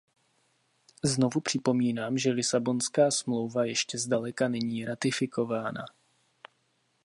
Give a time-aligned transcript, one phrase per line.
[1.03, 5.85] Znovu připomínám, že Lisabonská smlouva ještě zdaleka není ratifikována.